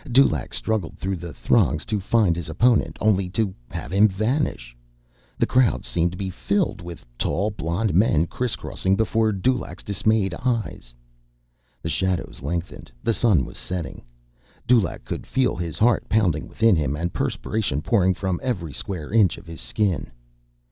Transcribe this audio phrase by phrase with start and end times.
[0.11, 4.75] Dulaq struggled through the throngs to find his opponent, only to have him vanish.
[5.37, 10.95] The crowd seemed to be filled with tall, blond men crisscrossing before Dulaq's dismayed eyes.
[11.83, 12.89] The shadows lengthened.
[13.03, 14.01] The sun was setting.
[14.65, 19.37] Dulaq could feel his heart pounding within him and perspiration pouring from every square inch
[19.37, 20.09] of his skin.